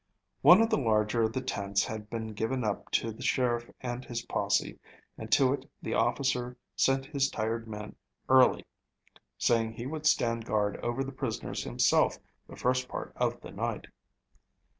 One 0.41 0.63
of 0.63 0.71
the 0.71 0.79
larger 0.79 1.21
of 1.21 1.33
the 1.33 1.43
tents 1.43 1.85
had 1.85 2.09
been 2.09 2.33
given 2.33 2.63
up 2.63 2.89
to 2.93 3.11
the 3.11 3.21
sheriff 3.21 3.69
and 3.81 4.03
his 4.03 4.23
posse, 4.23 4.79
and 5.15 5.31
to 5.33 5.53
it 5.53 5.69
the 5.79 5.93
officer 5.93 6.57
sent 6.75 7.05
his 7.05 7.29
tired 7.29 7.67
men 7.67 7.95
early, 8.27 8.65
saying 9.37 9.73
he 9.73 9.85
would 9.85 10.07
stand 10.07 10.43
guard 10.43 10.77
over 10.77 11.03
the 11.03 11.11
prisoners 11.11 11.63
himself 11.63 12.17
the 12.49 12.55
first 12.55 12.87
part 12.87 13.13
of 13.15 13.41
the 13.41 13.51
night. 13.51 13.85